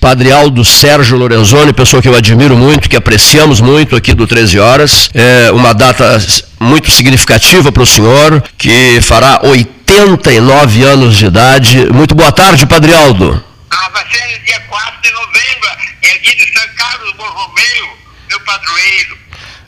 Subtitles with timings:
[0.00, 4.60] Padre Aldo Sérgio Lorenzoni, pessoa que eu admiro muito, que apreciamos muito aqui do 13
[4.60, 5.10] Horas.
[5.12, 6.18] É uma data
[6.60, 11.92] muito significativa para o senhor, que fará 89 anos de idade.
[11.92, 13.42] Muito boa tarde, Padre Aldo.
[13.70, 15.68] Ah, vai ser dia 4 de novembro,
[16.02, 19.18] é dia de São Carlos Borromeu, meu padroeiro.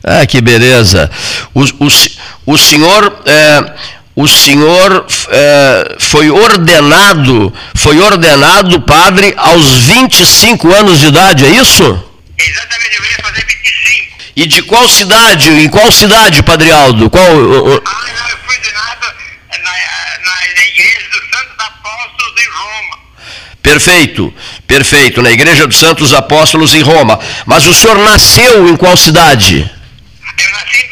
[0.01, 1.11] Ah, que beleza.
[1.53, 3.21] O, o, o senhor.
[3.25, 11.49] É, o senhor é, foi ordenado, foi ordenado padre aos 25 anos de idade, é
[11.49, 11.83] isso?
[12.37, 14.17] Exatamente, eu ia fazer 25.
[14.35, 15.49] E de qual cidade?
[15.49, 17.09] Em qual cidade, Padre Aldo?
[17.09, 19.07] Qual, Ah, não, eu fui ordenado
[19.51, 19.71] na, na,
[20.25, 22.97] na Igreja dos Santos Apóstolos em Roma.
[23.61, 24.33] Perfeito,
[24.67, 27.19] perfeito, na Igreja dos Santos Apóstolos em Roma.
[27.45, 29.69] Mas o senhor nasceu em qual cidade?
[30.37, 30.90] Eu nasci em.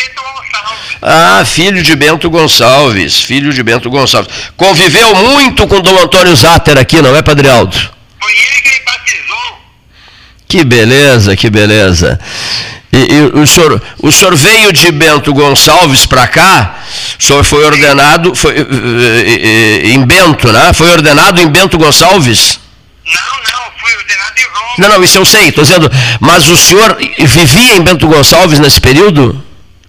[1.02, 4.32] Ah, filho de Bento Gonçalves, filho de Bento Gonçalves.
[4.58, 7.78] Conviveu muito com Dom Antônio Zatter aqui, não é, Padre Aldo?
[8.20, 9.58] Foi ele que me batizou.
[10.48, 12.20] Que beleza, que beleza.
[12.92, 16.80] E, e o, senhor, o senhor veio de Bento Gonçalves para cá,
[17.20, 20.74] o senhor foi ordenado foi, eh, eh, em Bento, né?
[20.74, 22.60] Foi ordenado em Bento Gonçalves?
[23.06, 24.76] Não, não, fui ordenado em Roma.
[24.80, 28.82] Não, não, isso eu sei, estou dizendo, mas o senhor vivia em Bento Gonçalves nesse
[28.82, 29.42] período?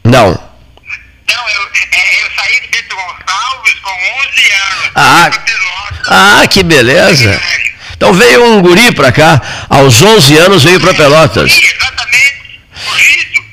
[0.05, 0.50] Não.
[1.35, 4.91] Não, eu, é, eu saí de Bento Gonçalves com 11 anos.
[4.95, 6.43] Ah, pra.
[6.43, 7.41] Ah, que beleza.
[7.97, 11.53] Então veio um guri para cá, aos 11 anos veio para Pelotas.
[11.53, 13.45] Sim, exatamente, fugido.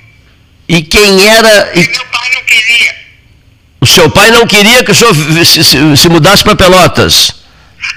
[0.70, 1.72] E quem era.
[1.76, 2.96] E meu pai não queria.
[3.82, 5.14] o seu pai não queria que o senhor
[5.46, 7.34] se, se- se mudasse para Pelotas?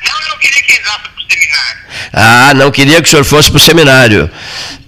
[0.06, 1.80] Não, eu não queria que entrasse pro seminário.
[2.12, 4.30] Ah, não queria que o senhor fosse para o seminário.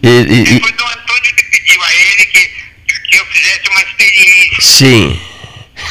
[0.03, 2.51] E, e- e- Foi Dom Antônio que pediu a ele que,
[3.13, 4.63] que eu fizesse uma experiência.
[4.63, 5.21] sim.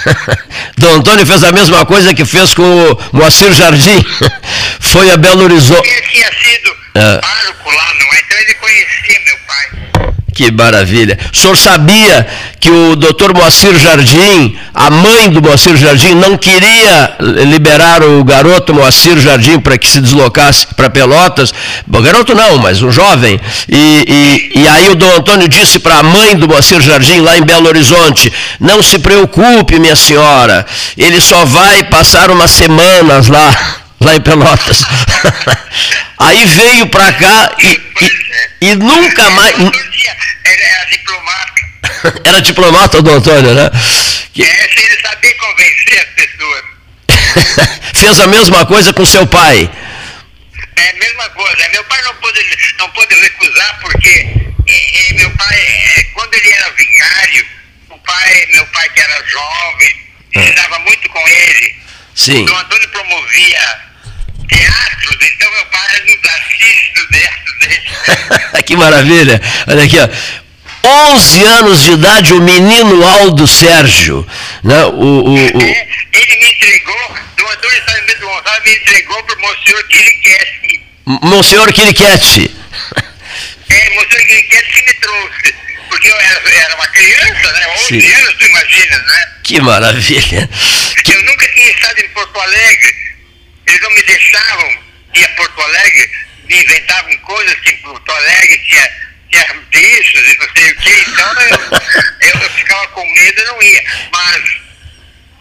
[0.78, 4.04] Dom Antônio fez a mesma coisa que fez com o Moacir Jardim.
[4.80, 5.88] Foi a Belo Horizonte.
[5.88, 7.22] Ele tinha sido É.
[10.42, 11.20] Que maravilha.
[11.32, 12.26] O senhor sabia
[12.60, 18.74] que o doutor Moacir Jardim, a mãe do Moacir Jardim, não queria liberar o garoto
[18.74, 21.54] Moacir Jardim para que se deslocasse para Pelotas?
[21.86, 23.40] Bom, garoto não, mas um jovem.
[23.70, 27.38] E, e, e aí o Dom Antônio disse para a mãe do Moacir Jardim, lá
[27.38, 30.66] em Belo Horizonte, não se preocupe, minha senhora,
[30.98, 33.56] ele só vai passar umas semanas lá,
[34.00, 34.84] lá em Pelotas.
[36.18, 39.54] aí veio para cá e, e, e nunca mais...
[39.60, 41.62] Ele tinha- ele era diplomata.
[42.26, 43.70] Era diplomata o Dom Antônio, né?
[44.34, 46.64] Que- É, se ele sabia convencer as pessoas.
[47.96, 49.70] Fez a mesma coisa com seu pai.
[50.78, 51.70] É a mesma coisa.
[51.72, 52.40] Meu pai não pôde,
[52.80, 54.10] não pôde recusar porque
[54.68, 57.46] é, é, meu pai, é, quando ele era vigário,
[57.90, 59.96] o pai, meu pai que era jovem,
[60.36, 61.76] ensinava muito com ele.
[62.16, 62.46] Sim.
[62.46, 63.80] Dom Antônio promovia
[64.48, 68.64] teatros, então meu pai era nos assiste dentro dele.
[68.66, 69.42] que maravilha.
[69.68, 70.41] Olha aqui, ó.
[70.84, 74.28] 11 anos de idade, o menino Aldo Sérgio.
[74.64, 74.84] Né?
[74.86, 79.84] O, o, o- ele me entregou, Dom Antônio Sarmento Gonçalves me entregou para o Monsenhor
[79.88, 80.82] Quiriquete.
[81.06, 82.56] Monsenhor Quiriquete.
[83.70, 85.56] É, Monsenhor Quiriquete que me trouxe.
[85.90, 87.68] Porque eu era, era uma criança, né?
[87.80, 88.14] 11 Sim.
[88.14, 89.28] anos, tu imagina, né?
[89.44, 90.50] Que maravilha.
[91.04, 92.96] Que- Eu nunca tinha estado em Porto Alegre.
[93.68, 94.72] Eles não me deixavam
[95.14, 96.10] ir a Porto Alegre.
[96.48, 98.92] Me inventavam coisas que em Porto Alegre tinha,
[99.32, 101.04] tinha bichos e não sei o quê.
[101.08, 103.84] Então eu, eu ficava com medo e não ia.
[104.14, 104.42] Mas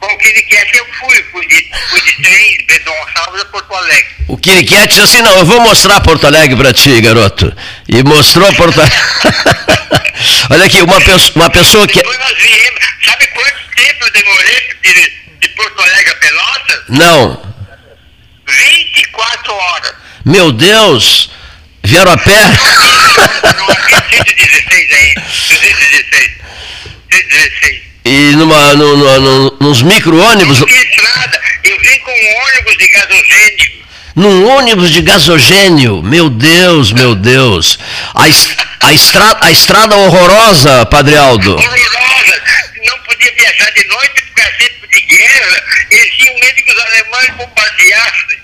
[0.01, 1.23] com o que ele quer que eu fui.
[1.31, 4.07] Fui de, fui de trem de Bento Gonçalves a Porto Alegre.
[4.29, 7.53] O Quiriquete disse assim, não, eu vou mostrar Porto Alegre para ti, garoto.
[7.89, 8.99] E mostrou Porto Alegre.
[10.51, 11.99] Olha aqui, uma, pessoa- uma pessoa que...
[11.99, 12.81] Depois nós viemos.
[13.05, 16.83] Sabe quanto tempo eu demorei de, de Porto Alegre a Pelotas?
[16.89, 17.43] Não,
[18.49, 19.93] 24 horas.
[20.25, 21.31] meu Deus,
[21.85, 22.33] vieram a pé?
[23.57, 25.15] Não havia 116 aí.
[25.33, 26.31] 116.
[27.11, 27.81] 116.
[28.05, 31.40] E numa, no, no, no- nos micro-ônibus, Não tinha estrada.
[31.71, 33.71] Eu vim com um ônibus de gasogênio.
[34.17, 36.03] num ônibus de gasogênio.
[36.03, 37.79] Meu Deus, meu Deus.
[38.15, 38.49] A, es-
[38.81, 41.53] a, estra, a estrada horrorosa, Padre Aldo.
[41.55, 42.43] Horrorosa.
[42.85, 45.63] Não podia viajar de noite porque era tempo de guerra.
[45.91, 48.41] Eles tinham medo que os alemães bombardeassem.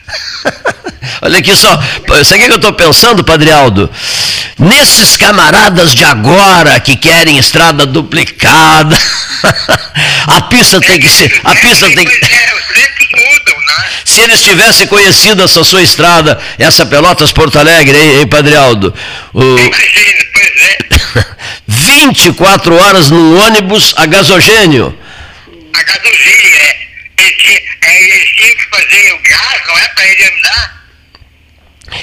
[1.23, 1.81] Olha aqui só,
[2.25, 3.91] sabe o que eu estou pensando, Padre Aldo?
[4.59, 8.97] Nesses camaradas de agora que querem estrada duplicada,
[10.29, 12.21] a pista tem que ser, a pista tem que...
[14.05, 18.95] Se eles tivessem conhecido essa sua estrada, essa Pelotas Porto Alegre, hein, hein, Padre Aldo?
[19.35, 21.27] O- Imagina, pois é.
[21.69, 24.97] 24 horas num ônibus a gasogênio.
[25.75, 26.77] A gasogênio, é.
[27.19, 29.89] Eles tinham, é, eles tinham que fazer o gás, não é?
[29.89, 30.77] Para ele andar.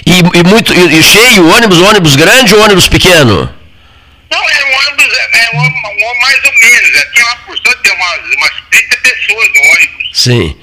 [0.05, 3.53] E, e muito e, e cheio, ônibus, ônibus grande ou ônibus pequeno?
[4.31, 6.95] Não, era um ônibus, é, um, um, mais ou menos.
[6.95, 10.03] é, Tinha uma porção, tem umas, umas 30 pessoas no ônibus.
[10.13, 10.57] Sim.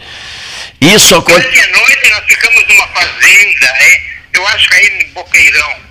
[0.81, 1.61] Isso Ontem acontece.
[1.61, 4.01] à noite nós ficamos numa fazenda, é,
[4.35, 5.91] eu acho que aí em Boqueirão.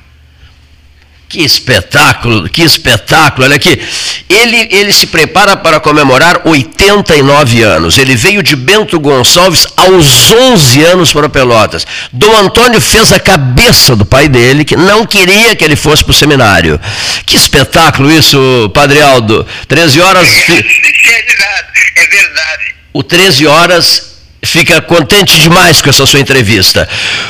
[1.28, 3.46] Que espetáculo, que espetáculo.
[3.46, 3.80] Olha aqui.
[4.28, 8.00] Ele, ele se prepara para comemorar 89 anos.
[8.00, 11.86] Ele veio de Bento Gonçalves aos 11 anos para Pelotas.
[12.12, 16.14] Dom Antônio fez a cabeça do pai dele, que não queria que ele fosse para
[16.14, 16.82] o seminário.
[17.28, 19.46] Que espetáculo isso, Padre Aldo.
[19.68, 20.28] 13 horas.
[20.28, 22.76] fi- É verdade, é verdade.
[22.92, 24.09] o 13 horas
[24.44, 26.88] fica contente demais com essa sua entrevista.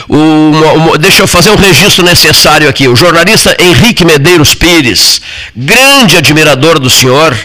[0.08, 2.88] O- uma- uma- deixa eu fazer um registro necessário aqui.
[2.88, 5.22] O jornalista Henrique Medeiros Pires,
[5.56, 7.36] grande admirador do senhor,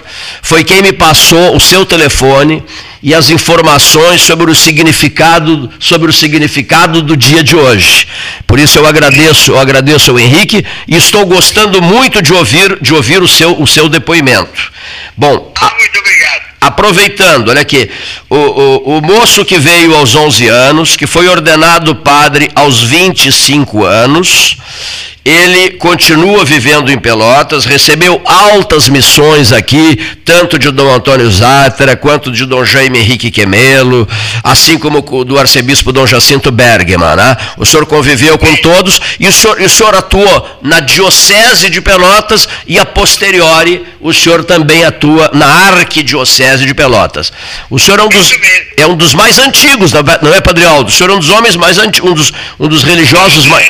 [0.43, 2.63] foi quem me passou o seu telefone
[3.03, 8.07] e as informações sobre o significado sobre o significado do dia de hoje.
[8.47, 12.95] Por isso eu agradeço, eu agradeço ao Henrique e estou gostando muito de ouvir de
[12.95, 14.73] ouvir o seu o seu depoimento.
[15.17, 16.24] Bom, a- muito obrigado.
[16.67, 17.91] Aproveitando, olha aqui,
[18.31, 23.85] o, o, o moço que veio aos 11 anos, que foi ordenado padre aos 25
[23.85, 24.57] anos,
[25.25, 32.31] ele continua vivendo em Pelotas, recebeu altas missões aqui, tanto de Dom Antônio Zátera, quanto
[32.31, 34.07] de Dom Jaime Henrique Quemelo,
[34.43, 37.17] assim como co- do arcebispo Dom Jacinto Bergman.
[37.17, 37.37] Né?
[37.57, 41.81] O senhor conviveu com todos e o senhor, e o senhor atuou na Diocese de
[41.81, 47.33] Pelotas e, a posteriori, o senhor também atua na Arquidiocese de Pelotas.
[47.71, 48.31] O senhor é um dos,
[48.77, 50.91] é um dos mais antigos, não é, não é, Padre Aldo?
[50.91, 53.67] O senhor é um dos homens mais antigos, um dos, um dos religiosos mais...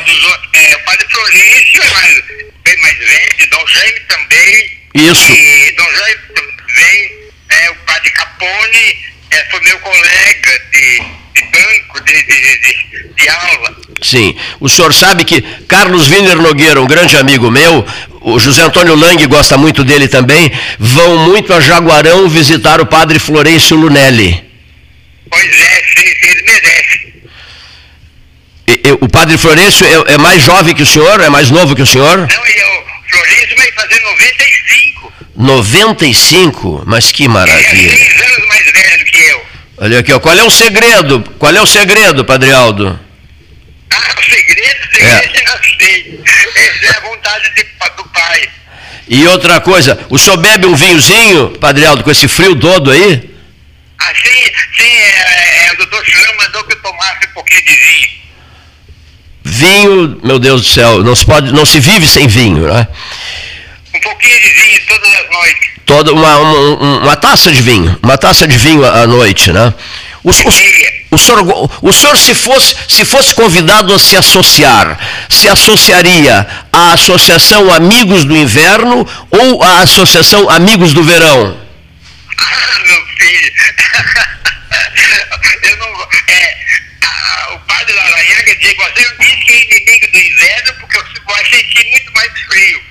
[1.35, 2.23] Mais,
[2.65, 4.71] bem mais velho, Dom Jaime também.
[4.95, 5.33] Isso.
[5.33, 7.13] E Dom Jaime também,
[7.51, 8.99] é, o padre Capone
[9.31, 11.03] é, foi meu colega de,
[11.35, 13.77] de banco, de, de, de, de aula.
[14.03, 14.37] Sim.
[14.61, 17.85] O senhor sabe que Carlos Wiener Nogueira, um grande amigo meu,
[18.21, 23.19] o José Antônio Lang gosta muito dele também, vão muito a Jaguarão visitar o padre
[23.19, 24.45] Florencio Lunelli.
[25.31, 26.34] Pois é, sim, sim.
[28.67, 31.21] E- e- o padre Florencio é, é mais jovem que o senhor?
[31.21, 32.17] É mais novo que o senhor?
[32.19, 35.13] Não, e o Florício vai fazer 95.
[35.37, 36.83] 95?
[36.87, 37.97] Mas que Ele é maravilha.
[37.97, 39.47] seis anos mais velho que eu.
[39.79, 40.21] Olha aqui, ó.
[40.21, 41.21] qual é o segredo?
[41.39, 42.99] Qual é o segredo, Padre Aldo?
[43.91, 46.21] Ah, o segredo, o segredo eu não sei.
[46.55, 47.65] Essa é a vontade de-
[47.97, 48.49] do pai.
[49.07, 53.31] E outra coisa, o senhor bebe um vinhozinho, Padre Aldo, com esse frio todo aí?
[53.99, 58.09] Assim, sim, é, é, o doutor Chama mandou que eu tomasse um pouquinho de vinho.
[59.65, 62.87] Vinho, meu Deus do céu, não se, pode, não se vive sem vinho, né?
[63.95, 65.71] Um pouquinho de vinho todas as noites.
[65.87, 69.73] Toda uma, uma, uma taça de vinho, uma taça de vinho à noite, né?
[70.23, 75.47] O, o, o senhor, o senhor se, fosse, se fosse convidado a se associar, se
[75.49, 81.57] associaria à Associação Amigos do Inverno ou à Associação Amigos do Verão?
[82.37, 83.53] Ah, meu filho.
[85.63, 85.87] eu não.
[86.29, 86.57] É,
[87.55, 91.45] o padre Laranhaga dizia: você não disse que é inimigo do inverno porque você vai
[91.45, 92.83] sentir muito mais frio.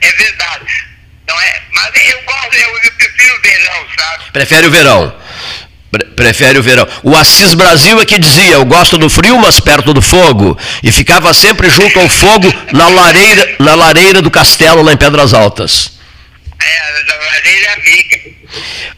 [0.00, 0.64] É verdade.
[1.26, 1.62] Não é?
[1.72, 4.24] Mas eu gosto, eu, eu prefiro o verão, sabe?
[4.32, 5.16] Prefere o verão.
[5.90, 6.88] Pre- Prefere o verão.
[7.02, 10.58] O Assis Brasil é que dizia: Eu gosto do frio, mas perto do fogo.
[10.82, 15.32] E ficava sempre junto ao fogo na lareira, na lareira do castelo lá em Pedras
[15.32, 15.92] Altas.
[16.60, 18.13] É, da lareira amiga.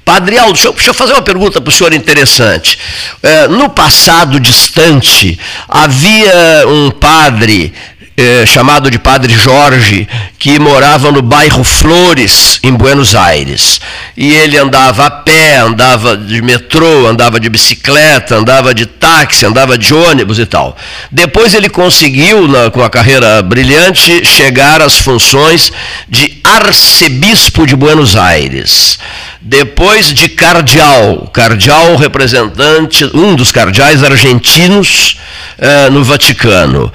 [0.07, 2.79] Padre Aldo, deixa eu, deixa eu fazer uma pergunta para o senhor interessante.
[3.21, 5.37] É, no passado distante,
[5.69, 7.75] havia um padre
[8.17, 10.09] é, chamado de Padre Jorge,
[10.39, 13.81] que morava no bairro Flores, em Buenos Aires.
[14.17, 19.77] E ele andava a pé, andava de metrô, andava de bicicleta, andava de táxi, andava
[19.77, 20.77] de ônibus e tal.
[21.11, 25.71] Depois ele conseguiu, na- com uma carreira brilhante, chegar às funções
[26.09, 28.99] de arcebispo de Buenos Aires.
[29.41, 35.19] Depois de cardeal, cardeal representante, um dos cardeais argentinos
[35.59, 36.93] eh, no Vaticano.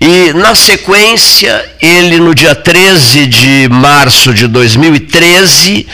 [0.00, 5.86] E, na sequência, ele, no dia 13 de março de 2013,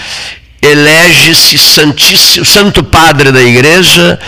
[0.60, 1.56] elege-se
[2.44, 4.18] Santo Padre da Igreja,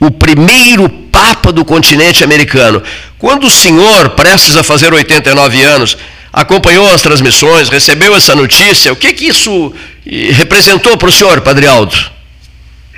[0.00, 2.82] o primeiro Papa do continente americano.
[3.18, 5.96] Quando o senhor, prestes a fazer 89 anos,
[6.34, 9.74] acompanhou as transmissões, recebeu essa notícia, o que, que isso
[10.06, 11.94] eh, representou para o senhor, Padre Aldo?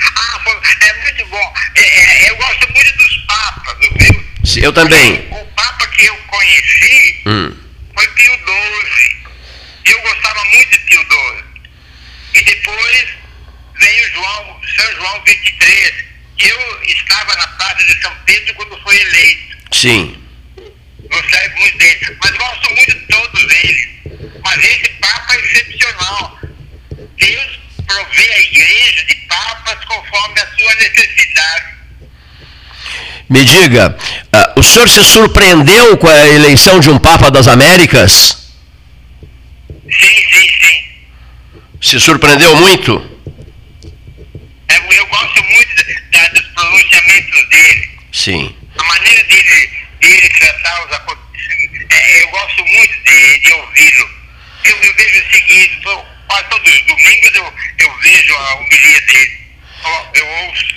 [0.00, 1.52] Ah, foi- é muito bom.
[1.74, 1.80] É,
[2.26, 4.24] é, eu gosto muito dos papas, viu?
[4.44, 5.28] Sim, Eu também.
[5.30, 7.52] O papa que eu conheci Hum.
[7.94, 9.16] foi Pio XII.
[9.86, 11.44] Eu gostava muito de Pio XII.
[12.34, 13.06] E depois
[13.80, 15.94] veio João, São João 23,
[16.38, 19.56] que eu estava na Praça de São Pedro quando foi eleito.
[19.72, 20.16] Sim.
[24.46, 26.38] Mas esse Papa é excepcional.
[27.18, 31.64] Deus provê a igreja de papas conforme a sua necessidade.
[33.28, 38.52] Me diga, uh, o senhor se surpreendeu com a eleição de um Papa das Américas?
[39.68, 40.84] Sim, sim, sim.
[41.82, 42.92] Se surpreendeu muito?
[44.68, 45.74] Eu, eu gosto muito
[46.12, 47.90] da, dos pronunciamentos dele.
[48.12, 48.56] Sim.
[48.78, 51.86] A maneira dele, dele tratar os acontecimentos.
[51.90, 54.15] É, eu gosto muito de, de ouvi-lo.
[54.66, 55.80] Eu, eu, vejo o seguinte,
[56.28, 59.38] quase todos os domingos eu, eu vejo a homilia dele.
[59.84, 60.76] Eu, eu ouço.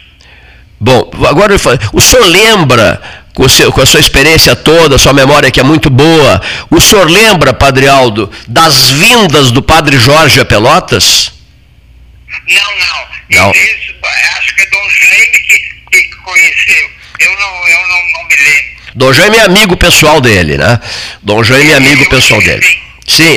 [0.80, 1.54] Bom, agora
[1.94, 3.02] o senhor lembra,
[3.34, 7.10] com, seu, com, a sua experiência toda, sua memória que é muito boa, o senhor
[7.10, 11.34] lembra, Padre Aldo, das vindas do Padre Jorge a Pelotas?
[12.48, 13.10] Não, não.
[13.30, 13.52] Não.
[13.52, 13.94] Isso,
[14.38, 15.60] acho que é Dom Jaime que,
[15.92, 16.90] que conheceu.
[17.20, 18.80] Eu não, eu não, não me lembro.
[18.96, 20.80] Dom Jaime é amigo pessoal dele, né?
[21.22, 22.64] Dom Jaime é amigo pessoal dele.
[22.64, 22.80] Sim,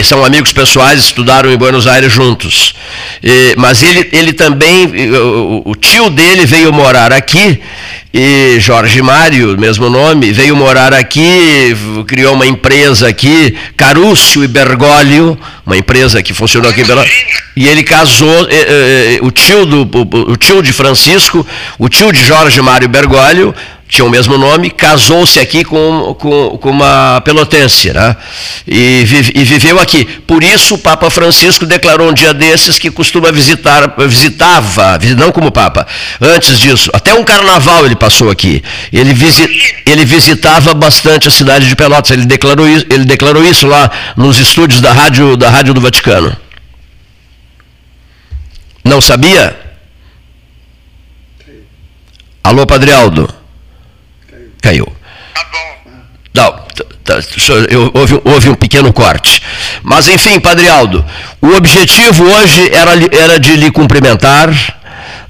[0.05, 2.75] são amigos pessoais, estudaram em Buenos Aires juntos.
[3.23, 7.61] E, mas ele, ele também, o, o, tio dele veio morar aqui,
[8.15, 11.75] e Jorge Mário, mesmo nome, veio morar aqui,
[12.07, 17.03] criou uma empresa aqui, Carúcio e Bergoglio, uma empresa que funcionou aqui em Belo
[17.57, 21.47] E ele casou, eh, eh, o, tio do, o, o tio de Francisco,
[21.79, 23.55] o tio de Jorge Mário Bergoglio,
[23.93, 28.17] tinha o mesmo nome, casou-se aqui com, com, com, uma pelotense, né?
[28.67, 30.07] E, vive, e, viveu aqui.
[30.07, 35.53] Por isso o Papa Francisco declarou um dia desses que costuma visitar, visitava, não como
[35.53, 35.87] Papa,
[36.19, 38.65] antes disso, até um carnaval ele passou aqui.
[38.91, 39.47] Ele, visi,
[39.85, 44.81] ele visitava bastante a cidade de Pelotas, ele declarou, ele declarou isso lá nos estúdios
[44.81, 46.35] da Rádio, da Rádio do Vaticano.
[48.83, 49.55] Não sabia?
[52.43, 53.42] Alô, Padre Aldo?
[54.63, 54.87] Caiu.
[55.35, 55.93] Tá bom.
[56.35, 56.53] Não,
[57.05, 57.19] tá,
[57.69, 59.43] eu, houve, houve, um pequeno corte.
[59.83, 61.05] Mas, enfim, Padre Aldo,
[61.43, 64.49] o objetivo hoje era, era de lhe cumprimentar,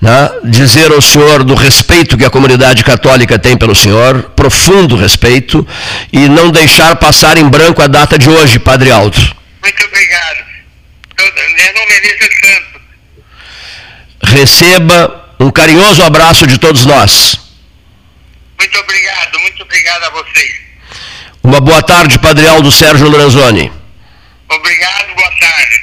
[0.00, 5.66] né, dizer ao senhor do respeito que a comunidade católica tem pelo senhor, profundo respeito,
[6.12, 9.18] e não deixar passar em branco a data de hoje, Padre Aldo.
[9.62, 10.36] Muito obrigado.
[11.18, 12.80] Eu não mereço tanto.
[14.36, 17.41] Receba um carinhoso abraço de todos nós.
[18.62, 20.52] Muito obrigado, muito obrigado a vocês.
[21.42, 23.72] Uma boa tarde, Padre Aldo Sérgio Lorenzoni.
[24.48, 25.82] Obrigado, boa tarde.